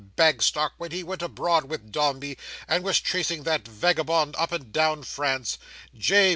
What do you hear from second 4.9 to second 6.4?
France, J.